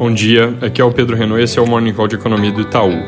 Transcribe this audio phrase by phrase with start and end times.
[0.00, 2.62] Bom dia, aqui é o Pedro Renault esse é o Morning Call de Economia do
[2.62, 3.06] Itaú.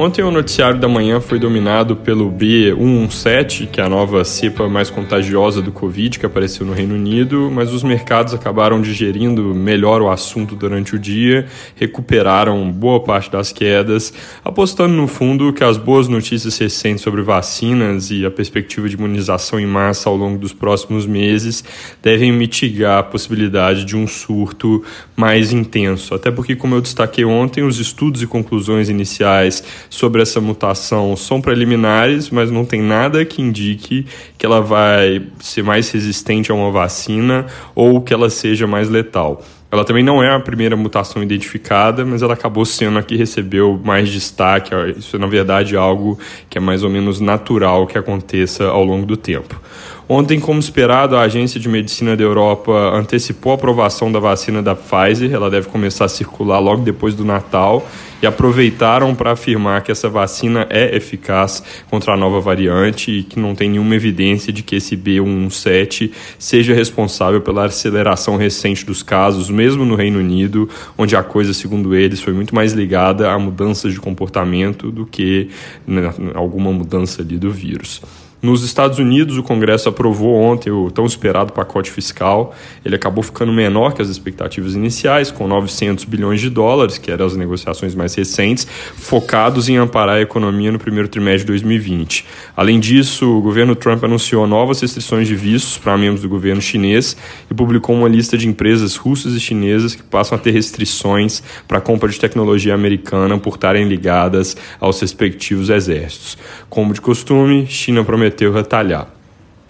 [0.00, 4.90] Ontem o noticiário da manhã foi dominado pelo B117, que é a nova cepa mais
[4.90, 10.08] contagiosa do Covid que apareceu no Reino Unido, mas os mercados acabaram digerindo melhor o
[10.08, 14.14] assunto durante o dia, recuperaram boa parte das quedas,
[14.44, 19.58] apostando no fundo que as boas notícias recentes sobre vacinas e a perspectiva de imunização
[19.58, 21.64] em massa ao longo dos próximos meses
[22.00, 24.80] devem mitigar a possibilidade de um surto
[25.16, 26.14] mais intenso.
[26.14, 31.40] Até porque, como eu destaquei ontem, os estudos e conclusões iniciais sobre essa mutação são
[31.40, 34.06] preliminares, mas não tem nada que indique
[34.36, 39.42] que ela vai ser mais resistente a uma vacina ou que ela seja mais letal.
[39.70, 43.78] Ela também não é a primeira mutação identificada, mas ela acabou sendo a que recebeu
[43.84, 44.70] mais destaque.
[44.96, 49.04] Isso é, na verdade, algo que é mais ou menos natural que aconteça ao longo
[49.04, 49.60] do tempo.
[50.10, 54.74] Ontem, como esperado, a Agência de Medicina da Europa antecipou a aprovação da vacina da
[54.74, 55.30] Pfizer.
[55.30, 57.86] Ela deve começar a circular logo depois do Natal
[58.22, 63.38] e aproveitaram para afirmar que essa vacina é eficaz contra a nova variante e que
[63.38, 69.50] não tem nenhuma evidência de que esse B117 seja responsável pela aceleração recente dos casos,
[69.50, 73.92] mesmo no Reino Unido, onde a coisa, segundo eles, foi muito mais ligada a mudanças
[73.92, 75.50] de comportamento do que
[75.86, 78.00] né, alguma mudança ali do vírus.
[78.40, 82.54] Nos Estados Unidos, o Congresso aprovou ontem o tão esperado pacote fiscal.
[82.84, 87.26] Ele acabou ficando menor que as expectativas iniciais, com 900 bilhões de dólares, que eram
[87.26, 88.64] as negociações mais recentes,
[88.94, 92.24] focados em amparar a economia no primeiro trimestre de 2020.
[92.56, 97.16] Além disso, o governo Trump anunciou novas restrições de vistos para membros do governo chinês
[97.50, 101.78] e publicou uma lista de empresas russas e chinesas que passam a ter restrições para
[101.78, 106.38] a compra de tecnologia americana por estarem ligadas aos respectivos exércitos.
[106.68, 109.17] Como de costume, China prometeu prometeu retalhar.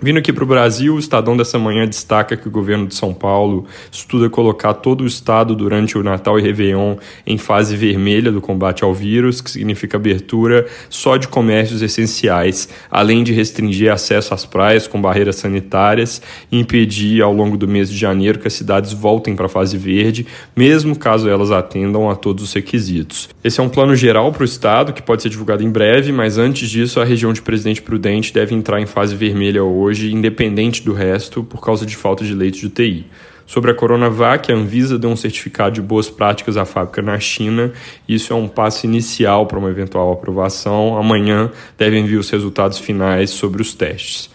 [0.00, 3.12] Vindo aqui para o Brasil, o Estadão dessa manhã destaca que o governo de São
[3.12, 6.94] Paulo estuda colocar todo o estado durante o Natal e Réveillon
[7.26, 13.24] em fase vermelha do combate ao vírus, que significa abertura só de comércios essenciais, além
[13.24, 16.22] de restringir acesso às praias com barreiras sanitárias
[16.52, 19.76] e impedir ao longo do mês de janeiro que as cidades voltem para a fase
[19.76, 23.28] verde, mesmo caso elas atendam a todos os requisitos.
[23.42, 26.38] Esse é um plano geral para o estado que pode ser divulgado em breve, mas
[26.38, 30.82] antes disso a região de Presidente Prudente deve entrar em fase vermelha hoje hoje, independente
[30.82, 33.06] do resto, por causa de falta de leitos de UTI.
[33.46, 37.72] Sobre a Coronavac, a Anvisa deu um certificado de boas práticas à fábrica na China.
[38.06, 40.98] Isso é um passo inicial para uma eventual aprovação.
[40.98, 44.28] Amanhã devem vir os resultados finais sobre os testes.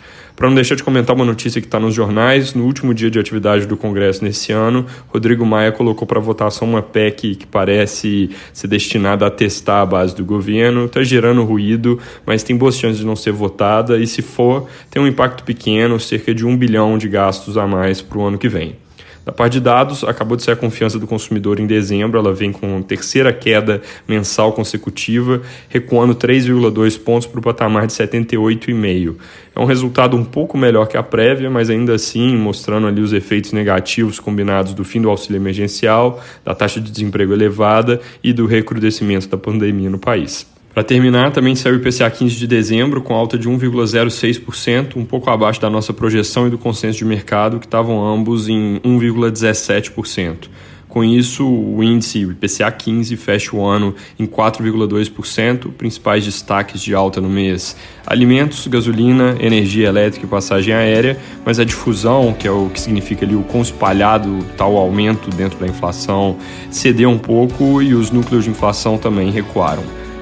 [0.44, 3.18] Para não deixar de comentar uma notícia que está nos jornais, no último dia de
[3.18, 8.68] atividade do Congresso nesse ano, Rodrigo Maia colocou para votação uma PEC que parece ser
[8.68, 10.84] destinada a testar a base do governo.
[10.84, 15.02] Está gerando ruído, mas tem boas chances de não ser votada e, se for, tem
[15.02, 18.50] um impacto pequeno, cerca de um bilhão de gastos a mais para o ano que
[18.50, 18.83] vem.
[19.26, 22.52] Da parte de dados, acabou de ser a confiança do consumidor em dezembro, ela vem
[22.52, 29.16] com terceira queda mensal consecutiva, recuando 3,2 pontos para o patamar de 78,5.
[29.56, 33.14] É um resultado um pouco melhor que a prévia, mas ainda assim mostrando ali os
[33.14, 38.46] efeitos negativos combinados do fim do auxílio emergencial, da taxa de desemprego elevada e do
[38.46, 40.53] recrudescimento da pandemia no país.
[40.74, 45.30] Para terminar, também saiu o IPCA 15 de dezembro, com alta de 1,06%, um pouco
[45.30, 50.50] abaixo da nossa projeção e do consenso de mercado, que estavam ambos em 1,17%.
[50.90, 57.22] Com isso, o índice IPCA 15 fecha o ano em 4,2%, principais destaques de alta
[57.22, 57.76] no mês:
[58.06, 63.26] alimentos, gasolina, energia elétrica e passagem aérea, mas a difusão, que é o que significa
[63.26, 66.38] ali o quão espalhado tal aumento dentro da inflação,
[66.70, 70.03] cedeu um pouco e os núcleos de inflação também recuaram.